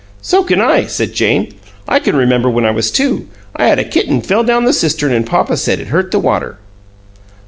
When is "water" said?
6.17-6.57